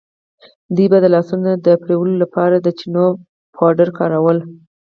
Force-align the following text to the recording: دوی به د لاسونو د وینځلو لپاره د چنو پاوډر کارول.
دوی 0.75 0.87
به 0.91 0.97
د 1.01 1.05
لاسونو 1.15 1.51
د 1.65 1.67
وینځلو 1.83 2.15
لپاره 2.23 2.55
د 2.59 2.67
چنو 2.79 3.07
پاوډر 3.55 3.89
کارول. 3.99 4.37